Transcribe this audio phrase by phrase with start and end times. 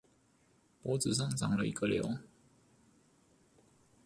[0.83, 2.17] 脖子上長了一個瘤